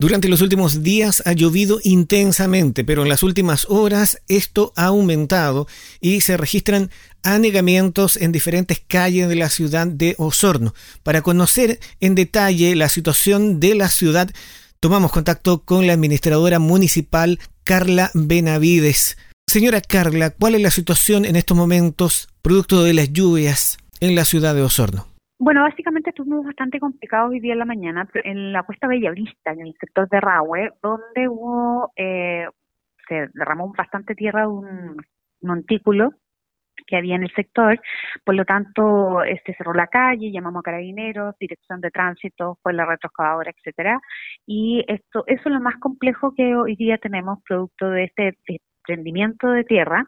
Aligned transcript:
Durante 0.00 0.28
los 0.28 0.42
últimos 0.42 0.84
días 0.84 1.24
ha 1.26 1.32
llovido 1.32 1.80
intensamente, 1.82 2.84
pero 2.84 3.02
en 3.02 3.08
las 3.08 3.24
últimas 3.24 3.66
horas 3.68 4.22
esto 4.28 4.72
ha 4.76 4.84
aumentado 4.84 5.66
y 6.00 6.20
se 6.20 6.36
registran 6.36 6.92
anegamientos 7.24 8.16
en 8.16 8.30
diferentes 8.30 8.80
calles 8.86 9.28
de 9.28 9.34
la 9.34 9.48
ciudad 9.48 9.88
de 9.88 10.14
Osorno. 10.16 10.72
Para 11.02 11.22
conocer 11.22 11.80
en 11.98 12.14
detalle 12.14 12.76
la 12.76 12.88
situación 12.88 13.58
de 13.58 13.74
la 13.74 13.88
ciudad, 13.88 14.30
tomamos 14.78 15.10
contacto 15.10 15.64
con 15.64 15.88
la 15.88 15.94
administradora 15.94 16.60
municipal 16.60 17.40
Carla 17.64 18.12
Benavides. 18.14 19.16
Señora 19.48 19.80
Carla, 19.80 20.30
¿cuál 20.30 20.54
es 20.54 20.60
la 20.60 20.70
situación 20.70 21.24
en 21.24 21.34
estos 21.34 21.56
momentos 21.56 22.28
producto 22.40 22.84
de 22.84 22.94
las 22.94 23.12
lluvias 23.12 23.78
en 23.98 24.14
la 24.14 24.24
ciudad 24.24 24.54
de 24.54 24.62
Osorno? 24.62 25.07
Bueno, 25.48 25.62
básicamente 25.62 26.10
estuvimos 26.10 26.44
bastante 26.44 26.78
complicados 26.78 27.30
hoy 27.30 27.40
día 27.40 27.54
en 27.54 27.58
la 27.58 27.64
mañana 27.64 28.06
en 28.22 28.52
la 28.52 28.64
cuesta 28.64 28.86
Bellavista, 28.86 29.52
en 29.52 29.62
el 29.62 29.74
sector 29.80 30.06
de 30.10 30.20
Rahue, 30.20 30.74
donde 30.82 31.26
hubo, 31.26 31.90
eh, 31.96 32.46
se 33.08 33.30
derramó 33.32 33.72
bastante 33.72 34.14
tierra 34.14 34.42
de 34.42 34.48
un 34.48 34.96
montículo 35.40 36.12
que 36.86 36.96
había 36.96 37.14
en 37.14 37.22
el 37.22 37.32
sector, 37.34 37.80
por 38.24 38.34
lo 38.34 38.44
tanto, 38.44 39.22
este 39.22 39.54
cerró 39.54 39.72
la 39.72 39.86
calle, 39.86 40.30
llamamos 40.30 40.60
a 40.60 40.64
carabineros, 40.64 41.34
dirección 41.38 41.80
de 41.80 41.90
tránsito, 41.92 42.58
fue 42.62 42.74
la 42.74 42.84
retroexcavadora, 42.84 43.50
etcétera, 43.50 44.02
y 44.44 44.84
esto, 44.86 45.24
eso 45.26 45.42
es 45.46 45.54
lo 45.54 45.60
más 45.60 45.76
complejo 45.76 46.34
que 46.34 46.56
hoy 46.56 46.76
día 46.76 46.98
tenemos 46.98 47.42
producto 47.44 47.88
de 47.88 48.04
este 48.04 48.36
desprendimiento 48.46 49.48
de 49.48 49.64
tierra 49.64 50.06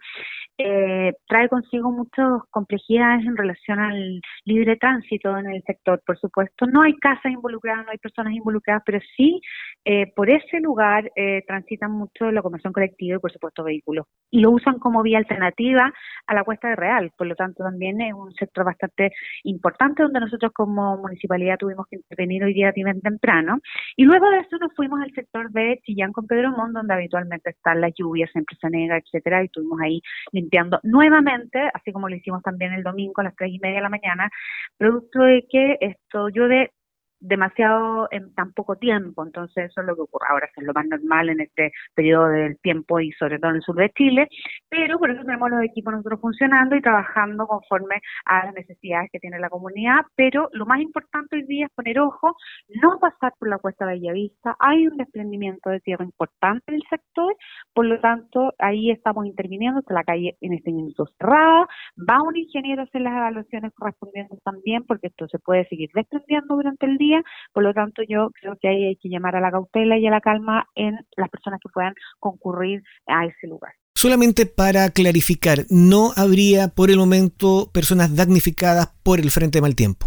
eh, 0.62 1.14
trae 1.26 1.48
consigo 1.48 1.90
muchas 1.90 2.42
complejidades 2.50 3.24
en 3.24 3.36
relación 3.36 3.78
al 3.78 4.20
libre 4.44 4.76
tránsito 4.76 5.36
en 5.38 5.50
el 5.50 5.62
sector, 5.62 6.02
por 6.06 6.18
supuesto. 6.18 6.66
No 6.66 6.82
hay 6.82 6.94
casas 6.96 7.32
involucradas, 7.32 7.86
no 7.86 7.92
hay 7.92 7.98
personas 7.98 8.34
involucradas, 8.34 8.82
pero 8.84 9.00
sí 9.16 9.40
eh, 9.84 10.12
por 10.14 10.28
ese 10.30 10.60
lugar 10.60 11.10
eh, 11.16 11.42
transitan 11.46 11.90
mucho 11.92 12.30
la 12.30 12.42
conversión 12.42 12.72
colectiva 12.72 13.16
y, 13.16 13.20
por 13.20 13.32
supuesto, 13.32 13.64
vehículos. 13.64 14.06
Y 14.30 14.40
lo 14.40 14.50
usan 14.50 14.78
como 14.78 15.02
vía 15.02 15.18
alternativa 15.18 15.92
a 16.26 16.34
la 16.34 16.44
cuesta 16.44 16.68
de 16.68 16.76
Real. 16.76 17.10
Por 17.16 17.26
lo 17.26 17.34
tanto, 17.34 17.64
también 17.64 18.00
es 18.00 18.12
un 18.12 18.32
sector 18.34 18.64
bastante 18.64 19.12
importante 19.44 20.02
donde 20.02 20.20
nosotros 20.20 20.52
como 20.52 20.96
municipalidad 20.98 21.58
tuvimos 21.58 21.86
que 21.88 21.96
intervenir 21.96 22.44
hoy 22.44 22.54
día 22.54 22.72
bien 22.72 23.00
temprano. 23.00 23.58
Y 23.96 24.04
luego 24.04 24.30
de 24.30 24.40
eso 24.40 24.58
nos 24.58 24.74
fuimos 24.74 25.00
al 25.00 25.12
sector 25.12 25.50
de 25.50 25.80
Chillán 25.84 26.12
con 26.12 26.26
Pedro 26.26 26.50
Mont, 26.50 26.74
donde 26.74 26.94
habitualmente 26.94 27.50
están 27.50 27.80
las 27.80 27.92
lluvias, 27.94 28.30
siempre 28.32 28.56
se 28.60 28.70
etcétera, 28.70 29.42
y 29.42 29.46
estuvimos 29.46 29.80
ahí 29.80 30.00
limpiando 30.32 30.80
nuevamente, 30.82 31.70
así 31.74 31.92
como 31.92 32.08
lo 32.08 32.16
hicimos 32.16 32.42
también 32.42 32.72
el 32.72 32.82
domingo 32.82 33.20
a 33.20 33.24
las 33.24 33.36
tres 33.36 33.50
y 33.52 33.58
media 33.58 33.76
de 33.76 33.82
la 33.82 33.88
mañana, 33.88 34.30
producto 34.76 35.20
de 35.20 35.46
que 35.48 35.76
esto 35.80 36.28
llueve 36.28 36.72
demasiado 37.20 38.08
en 38.10 38.34
tan 38.34 38.52
poco 38.52 38.76
tiempo, 38.76 39.24
entonces 39.24 39.70
eso 39.70 39.80
es 39.82 39.86
lo 39.86 39.94
que 39.94 40.02
ocurre. 40.02 40.26
Ahora, 40.28 40.48
es 40.54 40.66
lo 40.66 40.72
más 40.72 40.86
normal 40.86 41.28
en 41.28 41.40
este 41.40 41.72
periodo 41.94 42.28
del 42.28 42.58
tiempo 42.58 43.00
y 43.00 43.12
sobre 43.12 43.38
todo 43.38 43.50
en 43.50 43.56
el 43.56 43.62
sur 43.62 43.76
de 43.76 43.90
Chile, 43.90 44.28
pero 44.70 44.98
por 44.98 45.10
eso 45.10 45.22
tenemos 45.22 45.50
los 45.50 45.64
equipos 45.64 45.92
nosotros 45.92 46.20
funcionando 46.20 46.76
y 46.76 46.80
trabajando 46.80 47.46
conforme 47.46 48.00
a 48.24 48.46
las 48.46 48.54
necesidades 48.54 49.10
que 49.12 49.18
tiene 49.18 49.38
la 49.38 49.50
comunidad, 49.50 50.02
pero 50.16 50.48
lo 50.52 50.64
más 50.64 50.80
importante 50.80 51.36
hoy 51.36 51.42
día 51.46 51.66
es 51.66 51.72
poner 51.72 51.98
ojo, 51.98 52.36
no 52.82 52.98
pasar 53.00 53.34
por 53.38 53.48
la 53.48 53.58
cuesta 53.58 53.84
de 53.86 53.94
Bellavista, 53.94 54.56
hay 54.60 54.86
un 54.86 54.96
desprendimiento 54.96 55.70
de 55.70 55.80
tierra 55.80 56.04
importante 56.04 56.64
en 56.68 56.76
el 56.76 56.82
sector, 56.88 57.36
por 57.74 57.86
lo 57.86 58.00
tanto 58.00 58.54
ahí 58.58 58.90
estamos 58.90 59.26
interviniendo, 59.26 59.82
la 59.88 60.04
calle 60.04 60.36
en 60.40 60.54
este 60.54 60.70
minuto 60.70 61.06
cerrada, 61.18 61.66
va 61.98 62.22
un 62.22 62.36
ingeniero 62.36 62.82
a 62.82 62.84
hacer 62.84 63.00
las 63.00 63.12
evaluaciones 63.14 63.72
correspondientes 63.74 64.40
también, 64.44 64.84
porque 64.84 65.08
esto 65.08 65.26
se 65.28 65.38
puede 65.40 65.66
seguir 65.68 65.90
desprendiendo 65.94 66.54
durante 66.54 66.86
el 66.86 66.96
día, 66.96 67.22
por 67.52 67.64
lo 67.64 67.74
tanto 67.74 68.02
yo 68.08 68.30
creo 68.40 68.56
que 68.60 68.68
ahí 68.68 68.84
hay 68.84 68.96
que 68.96 69.08
llamar 69.08 69.34
a 69.36 69.40
la 69.40 69.50
cautela 69.50 69.98
y 69.98 70.06
a 70.06 70.10
la 70.10 70.20
calma 70.20 70.66
en 70.76 70.98
las 71.16 71.28
personas 71.28 71.60
que 71.60 71.70
puedan 71.72 71.94
concurrir 72.20 72.82
a 73.06 73.26
ese 73.26 73.48
lugar. 73.48 73.79
Solamente 74.02 74.46
para 74.46 74.88
clarificar, 74.88 75.66
¿no 75.68 76.12
habría 76.16 76.68
por 76.74 76.88
el 76.88 76.96
momento 76.96 77.68
personas 77.70 78.16
damnificadas 78.16 78.86
por 79.04 79.20
el 79.20 79.30
frente 79.30 79.58
de 79.58 79.60
mal 79.60 79.76
tiempo? 79.76 80.06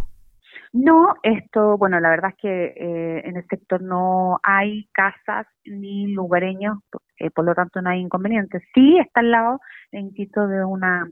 No, 0.74 1.14
esto, 1.22 1.78
bueno, 1.78 2.00
la 2.00 2.09
verdad 2.09 2.31
es 2.31 2.38
que 2.42 2.66
eh, 2.76 3.22
en 3.24 3.38
el 3.38 3.46
sector 3.46 3.84
no 3.84 4.40
hay 4.42 4.88
casas 4.94 5.46
ni 5.66 6.08
lugareños, 6.08 6.80
eh, 7.20 7.30
por 7.30 7.46
lo 7.46 7.54
tanto 7.54 7.84
no 7.84 7.92
hay 7.92 8.00
inconvenientes. 8.00 8.64
Sí 8.74 8.98
está 8.98 9.20
al 9.20 9.30
lado, 9.30 9.59
insisto, 9.92 10.48
de 10.48 10.66
una 10.66 11.08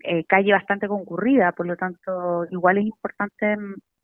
eh, 0.00 0.24
calle 0.26 0.52
bastante 0.52 0.88
concurrida, 0.88 1.52
por 1.52 1.66
lo 1.66 1.76
tanto 1.76 2.44
igual 2.50 2.76
es 2.76 2.84
importante 2.84 3.56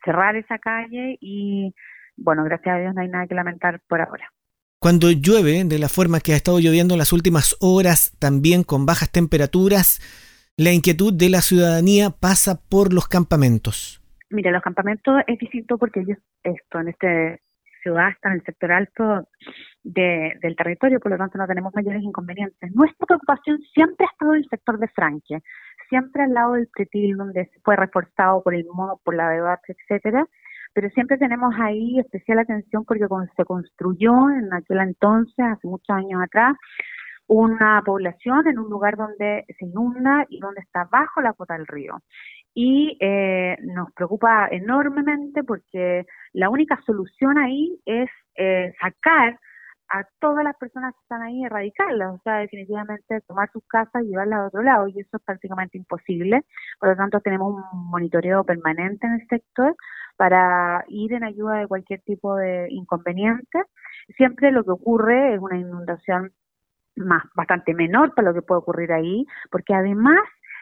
cerrar 0.03 0.37
esa 0.37 0.59
calle 0.59 1.19
y 1.21 1.75
bueno, 2.17 2.45
gracias 2.45 2.77
a 2.77 2.79
Dios 2.79 2.95
no 2.95 3.03
hay 3.03 3.09
nada 3.09 3.27
que 3.27 3.35
lamentar 3.35 3.83
por 3.87 4.01
ahora. 4.01 4.33
Cuando 4.79 5.11
llueve 5.11 5.65
de 5.65 5.79
la 5.79 5.89
forma 5.89 6.21
que 6.21 6.33
ha 6.33 6.37
estado 6.37 6.59
lloviendo 6.61 6.95
en 6.95 6.99
las 6.99 7.13
últimas 7.13 7.57
horas, 7.61 8.13
también 8.19 8.63
con 8.63 8.87
bajas 8.87 9.11
temperaturas, 9.11 10.01
la 10.57 10.73
inquietud 10.73 11.13
de 11.13 11.31
la 11.31 11.41
ciudadanía 11.41 12.11
pasa 12.11 12.61
por 12.69 12.93
los 12.93 13.09
campamentos. 13.09 14.03
Mira, 14.31 14.51
los 14.51 14.63
campamentos 14.63 15.15
es 15.27 15.39
distinto 15.39 15.79
porque 15.79 16.01
ellos, 16.01 16.19
esto, 16.43 16.81
en 16.81 16.89
este 16.89 17.41
ciudad 17.87 18.11
está 18.11 18.31
en 18.31 18.35
el 18.35 18.43
sector 18.43 18.73
alto 18.73 19.29
del 19.85 20.57
territorio, 20.57 20.99
por 20.99 21.13
lo 21.13 21.19
tanto 21.19 21.39
no 21.39 21.47
tenemos 21.47 21.73
mayores 21.75 22.03
inconvenientes. 22.03 22.75
Nuestra 22.75 23.07
preocupación 23.07 23.61
siempre 23.73 24.05
ha 24.05 24.13
estado 24.13 24.35
en 24.35 24.39
el 24.41 24.49
sector 24.49 24.79
de 24.81 24.89
Franque, 24.89 25.39
siempre 25.89 26.25
al 26.25 26.35
lado 26.35 26.55
del 26.55 26.67
pretil, 26.67 27.17
donde 27.17 27.49
fue 27.63 27.77
reforzado 27.77 28.43
por 28.43 28.55
el 28.55 28.67
MOB, 28.67 29.01
por 29.05 29.15
la 29.15 29.31
debate, 29.31 29.77
etcétera, 29.79 30.27
pero 30.77 30.91
siempre 30.91 31.17
tenemos 31.17 31.55
ahí 31.59 31.99
especial 31.99 32.39
atención 32.39 32.85
porque 32.85 33.07
se 33.35 33.45
construyó 33.47 34.29
en 34.29 34.53
aquel 34.53 34.81
entonces, 34.81 35.35
hace 35.39 35.67
muchos 35.67 35.89
años 35.89 36.21
atrás, 36.23 36.55
una 37.27 37.81
población 37.83 38.47
en 38.47 38.59
un 38.59 38.69
lugar 38.69 38.99
donde 38.99 39.47
se 39.59 39.65
inunda 39.65 40.27
y 40.29 40.39
donde 40.39 40.61
está 40.61 40.85
bajo 40.85 41.23
la 41.23 41.33
cota 41.33 41.55
del 41.55 41.67
río. 41.67 41.95
Y 42.53 42.99
eh, 43.01 43.57
nos 43.63 43.91
preocupa 43.95 44.49
enormemente 44.51 45.45
porque 45.45 46.05
la 46.35 46.51
única 46.51 46.79
solución 46.85 47.39
ahí 47.39 47.81
es 47.87 48.11
eh, 48.37 48.75
sacar 48.79 49.41
a 49.89 50.05
todas 50.21 50.45
las 50.45 50.57
personas 50.57 50.93
que 50.93 51.01
están 51.03 51.23
ahí 51.23 51.45
erradicarlas, 51.45 52.17
o 52.17 52.21
sea, 52.23 52.39
definitivamente 52.39 53.23
tomar 53.23 53.51
sus 53.51 53.65
casas 53.67 54.03
y 54.03 54.09
llevarlas 54.09 54.41
a 54.41 54.47
otro 54.49 54.63
lado, 54.63 54.89
y 54.89 55.01
eso 55.01 55.17
es 55.17 55.23
prácticamente 55.25 55.79
imposible. 55.79 56.45
Por 56.79 56.91
lo 56.91 56.97
tanto, 56.97 57.21
tenemos 57.21 57.55
un 57.73 57.91
monitoreo 57.91 58.45
permanente 58.45 59.07
en 59.07 59.15
el 59.15 59.27
sector 59.29 59.75
para 60.17 60.85
ir 60.89 61.13
en 61.13 61.25
ayuda 61.25 61.59
de 61.59 61.69
cualquier 61.69 62.01
tipo 62.03 62.37
de 62.37 62.67
inconveniente. 62.71 63.63
Siempre 64.17 64.53
lo 64.53 64.65
que 64.65 64.71
ocurre 64.71 65.35
es 65.35 65.41
una 65.41 65.59
inundación 65.59 66.33
más 66.97 67.25
bastante 67.35 67.75
menor 67.75 68.15
para 68.15 68.29
lo 68.29 68.35
que 68.35 68.43
puede 68.43 68.61
ocurrir 68.61 68.93
ahí, 68.93 69.27
porque 69.51 69.75
además 69.75 70.19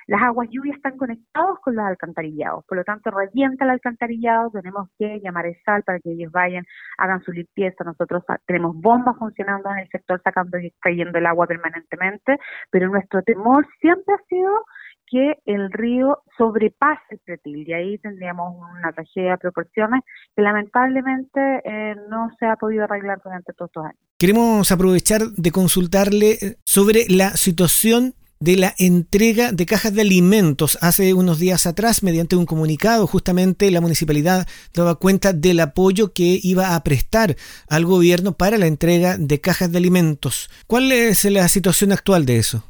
las 0.07 0.23
aguas 0.23 0.49
lluvias 0.51 0.77
están 0.77 0.99
conectadas 0.99 1.59
con 1.61 1.77
los 1.77 1.85
alcantarillados, 1.85 2.65
por 2.67 2.77
lo 2.77 2.85
tanto 2.85 3.11
revienta 3.11 3.65
el 3.65 3.71
alcantarillado, 3.71 4.51
tenemos 4.51 4.91
que 4.99 5.19
llamar 5.21 5.47
el 5.47 5.57
sal 5.65 5.83
para 5.83 5.99
que 5.99 6.13
ellos 6.13 6.31
vayan, 6.31 6.67
hagan 6.99 7.23
su 7.23 7.33
limpieza, 7.33 7.85
nosotros 7.85 8.23
tenemos 8.47 8.77
bombas 8.77 9.17
funcionando 9.17 9.71
en 9.71 9.79
el 9.79 9.89
sector 9.89 10.21
sacando 10.23 10.59
y 10.59 10.67
extrayendo 10.67 11.19
el 11.19 11.27
agua 11.27 11.47
permanentemente, 11.47 12.37
pero 12.71 12.89
nuestro 12.89 13.23
temor 13.23 13.67
siempre 13.81 14.15
ha 14.15 14.23
sido 14.29 14.65
que 15.15 15.39
el 15.47 15.71
río 15.71 16.19
sobrepase 16.37 17.03
el 17.11 17.19
pretil 17.21 17.69
y 17.69 17.73
ahí 17.73 17.99
tendríamos 17.99 18.57
una 18.57 18.93
tragedia 18.93 19.33
de 19.33 19.39
proporciones 19.39 20.01
que 20.35 20.43
lamentablemente 20.43 21.41
eh, 21.65 21.95
no 22.11 22.31
se 22.41 22.47
ha 22.47 22.57
podido 22.57 22.83
arreglar 22.83 23.21
durante 23.23 23.53
todos 23.53 23.69
estos 23.69 23.85
años. 23.85 23.99
Queremos 24.19 24.73
aprovechar 24.73 25.21
de 25.37 25.53
consultarle 25.53 26.59
sobre 26.65 27.05
la 27.09 27.31
situación 27.31 28.15
de 28.41 28.57
la 28.57 28.75
entrega 28.79 29.53
de 29.53 29.67
cajas 29.67 29.95
de 29.95 30.01
alimentos. 30.01 30.79
Hace 30.81 31.15
unos 31.15 31.39
días 31.39 31.67
atrás, 31.67 32.03
mediante 32.03 32.35
un 32.35 32.45
comunicado, 32.45 33.07
justamente 33.07 33.71
la 33.71 33.81
municipalidad 33.81 34.49
daba 34.75 34.97
cuenta 34.97 35.33
del 35.33 35.61
apoyo 35.61 36.13
que 36.13 36.41
iba 36.43 36.75
a 36.75 36.83
prestar 36.83 37.37
al 37.69 37.85
gobierno 37.85 38.37
para 38.37 38.59
la 38.59 38.67
entrega 38.67 39.17
de 39.17 39.41
cajas 39.41 39.71
de 39.71 39.79
alimentos. 39.79 40.51
¿Cuál 40.67 40.91
es 40.91 41.25
la 41.25 41.49
situación 41.49 41.93
actual 41.93 42.27
de 42.27 42.39
eso? 42.39 42.65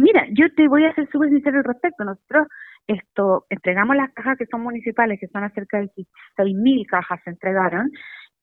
Mira, 0.00 0.26
yo 0.32 0.46
te 0.56 0.66
voy 0.66 0.86
a 0.86 0.94
ser 0.94 1.08
súper 1.10 1.28
sincero 1.28 1.58
al 1.58 1.64
respecto. 1.64 2.04
Nosotros 2.04 2.48
esto 2.86 3.44
entregamos 3.50 3.96
las 3.96 4.10
cajas 4.14 4.38
que 4.38 4.46
son 4.46 4.62
municipales, 4.62 5.20
que 5.20 5.28
son 5.28 5.44
acerca 5.44 5.78
de 5.78 5.90
6.000 6.36 6.86
cajas 6.86 7.20
se 7.22 7.30
entregaron, 7.30 7.90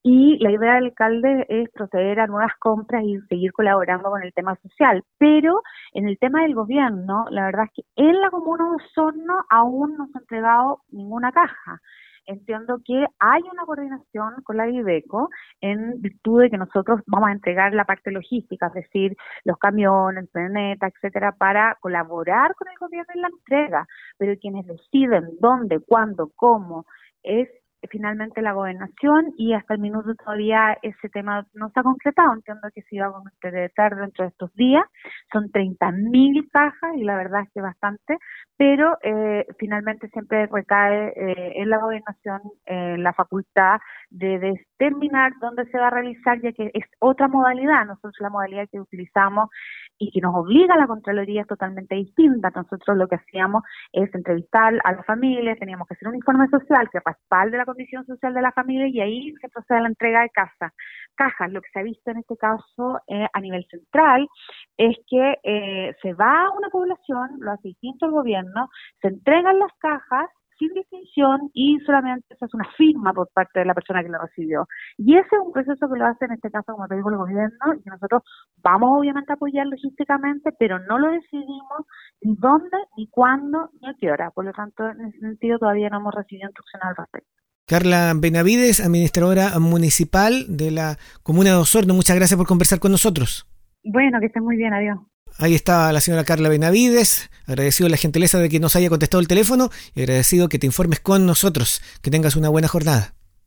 y 0.02 0.38
la 0.38 0.52
idea 0.52 0.74
del 0.74 0.86
alcalde 0.86 1.46
es 1.48 1.68
proceder 1.70 2.20
a 2.20 2.28
nuevas 2.28 2.52
compras 2.60 3.02
y 3.04 3.18
seguir 3.28 3.52
colaborando 3.52 4.08
con 4.10 4.22
el 4.22 4.32
tema 4.32 4.54
social. 4.62 5.02
Pero 5.18 5.62
en 5.92 6.08
el 6.08 6.16
tema 6.18 6.42
del 6.42 6.54
gobierno, 6.54 7.24
la 7.30 7.46
verdad 7.46 7.64
es 7.64 7.72
que 7.74 7.82
en 7.96 8.20
la 8.20 8.30
comuna 8.30 8.64
de 8.64 8.76
Osorno 8.76 9.34
aún 9.50 9.96
no 9.96 10.06
se 10.06 10.18
ha 10.18 10.20
entregado 10.20 10.82
ninguna 10.90 11.32
caja. 11.32 11.80
Entiendo 12.28 12.78
que 12.84 13.06
hay 13.20 13.42
una 13.50 13.64
coordinación 13.64 14.42
con 14.44 14.58
la 14.58 14.66
Viveco 14.66 15.30
en 15.62 15.98
virtud 16.02 16.42
de 16.42 16.50
que 16.50 16.58
nosotros 16.58 17.00
vamos 17.06 17.30
a 17.30 17.32
entregar 17.32 17.72
la 17.72 17.86
parte 17.86 18.10
logística, 18.10 18.66
es 18.66 18.74
decir, 18.74 19.16
los 19.44 19.56
camiones, 19.56 20.24
el 20.24 20.28
planeta, 20.28 20.88
etcétera, 20.88 21.32
para 21.32 21.78
colaborar 21.80 22.54
con 22.54 22.68
el 22.68 22.76
gobierno 22.78 23.14
en 23.14 23.22
la 23.22 23.28
entrega. 23.28 23.86
Pero 24.18 24.38
quienes 24.38 24.66
deciden 24.66 25.38
dónde, 25.40 25.80
cuándo, 25.80 26.30
cómo, 26.36 26.84
es 27.22 27.48
finalmente 27.90 28.42
la 28.42 28.52
gobernación 28.52 29.32
y 29.36 29.52
hasta 29.52 29.74
el 29.74 29.80
minuto 29.80 30.14
todavía 30.14 30.76
ese 30.82 31.08
tema 31.08 31.46
no 31.54 31.68
está 31.68 31.82
concretado. 31.82 32.34
Entiendo 32.34 32.68
que 32.74 32.82
se 32.82 32.96
iba 32.96 33.06
a 33.06 33.12
concretar 33.12 33.96
dentro 33.96 34.24
de 34.24 34.30
estos 34.30 34.52
días. 34.54 34.84
Son 35.32 35.50
30.000 35.50 36.48
cajas 36.50 36.96
y 36.96 37.04
la 37.04 37.16
verdad 37.16 37.42
es 37.42 37.52
que 37.52 37.60
bastante, 37.60 38.18
pero 38.56 38.98
eh, 39.02 39.46
finalmente 39.58 40.08
siempre 40.08 40.46
recae 40.46 41.08
eh, 41.08 41.52
en 41.56 41.70
la 41.70 41.78
gobernación 41.78 42.40
eh, 42.66 42.96
la 42.98 43.12
facultad 43.12 43.78
de 44.10 44.38
determinar 44.38 45.32
dónde 45.40 45.66
se 45.66 45.78
va 45.78 45.88
a 45.88 45.90
realizar, 45.90 46.40
ya 46.40 46.52
que 46.52 46.70
es 46.74 46.84
otra 46.98 47.28
modalidad. 47.28 47.84
Nosotros 47.86 48.16
la 48.20 48.30
modalidad 48.30 48.68
que 48.70 48.80
utilizamos 48.80 49.50
y 49.98 50.10
que 50.10 50.20
nos 50.20 50.34
obliga 50.34 50.74
a 50.74 50.78
la 50.78 50.86
Contraloría 50.86 51.42
es 51.42 51.46
totalmente 51.46 51.94
distinta. 51.94 52.50
Nosotros 52.54 52.96
lo 52.96 53.08
que 53.08 53.16
hacíamos 53.16 53.62
es 53.92 54.12
entrevistar 54.14 54.74
a 54.84 54.92
la 54.92 55.02
familia, 55.04 55.56
teníamos 55.56 55.86
que 55.86 55.94
hacer 55.94 56.08
un 56.08 56.16
informe 56.16 56.48
social 56.48 56.88
que 56.90 57.00
respalde 57.04 57.58
la 57.58 57.64
condición 57.68 58.04
social 58.06 58.34
de 58.34 58.42
la 58.42 58.52
familia 58.52 58.88
y 58.88 59.00
ahí 59.00 59.34
se 59.40 59.48
procede 59.48 59.78
a 59.78 59.82
la 59.82 59.88
entrega 59.88 60.22
de 60.22 60.30
casa. 60.30 60.72
cajas. 61.14 61.52
Lo 61.52 61.60
que 61.60 61.68
se 61.72 61.80
ha 61.80 61.82
visto 61.82 62.10
en 62.10 62.18
este 62.18 62.36
caso 62.36 63.00
eh, 63.06 63.26
a 63.32 63.40
nivel 63.40 63.66
central 63.70 64.28
es 64.76 64.96
que 65.06 65.34
eh, 65.42 65.94
se 66.02 66.14
va 66.14 66.46
a 66.46 66.50
una 66.50 66.70
población, 66.70 67.30
lo 67.40 67.52
hace 67.52 67.68
distinto 67.68 68.06
el 68.06 68.12
gobierno, 68.12 68.68
se 69.00 69.08
entregan 69.08 69.58
las 69.58 69.72
cajas 69.78 70.30
sin 70.58 70.74
distinción 70.74 71.50
y 71.54 71.78
solamente 71.86 72.34
se 72.36 72.44
hace 72.44 72.56
una 72.56 72.68
firma 72.76 73.12
por 73.12 73.28
parte 73.32 73.60
de 73.60 73.64
la 73.66 73.74
persona 73.74 74.02
que 74.02 74.08
lo 74.08 74.18
recibió. 74.18 74.66
Y 74.96 75.16
ese 75.16 75.28
es 75.36 75.40
un 75.44 75.52
proceso 75.52 75.88
que 75.88 75.98
lo 75.98 76.06
hace 76.06 76.24
en 76.24 76.32
este 76.32 76.50
caso, 76.50 76.72
como 76.72 76.88
te 76.88 76.96
digo, 76.96 77.10
el 77.10 77.16
gobierno 77.16 77.74
y 77.74 77.88
nosotros 77.88 78.22
vamos 78.62 78.98
obviamente 78.98 79.32
a 79.32 79.36
apoyar 79.36 79.66
logísticamente, 79.66 80.50
pero 80.58 80.78
no 80.80 80.98
lo 80.98 81.10
decidimos 81.10 81.86
ni 82.22 82.34
dónde, 82.36 82.76
ni 82.96 83.08
cuándo, 83.08 83.70
ni 83.80 83.88
a 83.88 83.94
qué 83.98 84.10
hora. 84.10 84.30
Por 84.30 84.44
lo 84.44 84.52
tanto, 84.52 84.88
en 84.88 85.00
ese 85.06 85.18
sentido 85.20 85.58
todavía 85.58 85.90
no 85.90 85.98
hemos 85.98 86.14
recibido 86.14 86.48
instrucción 86.48 86.82
al 86.82 86.96
respecto. 86.96 87.37
Carla 87.68 88.14
Benavides, 88.16 88.80
administradora 88.80 89.58
municipal 89.58 90.46
de 90.48 90.70
la 90.70 90.98
Comuna 91.22 91.50
de 91.50 91.56
Osorno, 91.56 91.92
muchas 91.92 92.16
gracias 92.16 92.38
por 92.38 92.46
conversar 92.46 92.78
con 92.78 92.90
nosotros. 92.90 93.46
Bueno, 93.84 94.20
que 94.20 94.26
estén 94.26 94.42
muy 94.42 94.56
bien, 94.56 94.72
adiós. 94.72 94.96
Ahí 95.36 95.54
está 95.54 95.92
la 95.92 96.00
señora 96.00 96.24
Carla 96.24 96.48
Benavides, 96.48 97.28
agradecido 97.46 97.90
la 97.90 97.98
gentileza 97.98 98.38
de 98.38 98.48
que 98.48 98.58
nos 98.58 98.74
haya 98.74 98.88
contestado 98.88 99.20
el 99.20 99.28
teléfono 99.28 99.68
y 99.94 100.00
agradecido 100.00 100.48
que 100.48 100.58
te 100.58 100.64
informes 100.64 101.00
con 101.00 101.26
nosotros. 101.26 101.82
Que 102.00 102.10
tengas 102.10 102.36
una 102.36 102.48
buena 102.48 102.68
jornada. 102.68 103.12